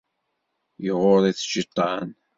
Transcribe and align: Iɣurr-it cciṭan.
Iɣurr-it 0.89 1.39
cciṭan. 1.47 2.07